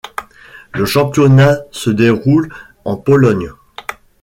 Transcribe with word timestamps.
Le 0.73 0.83
championnat 0.87 1.57
se 1.69 1.91
déroule 1.91 2.51
en 2.85 2.97
Pologne. 2.97 3.51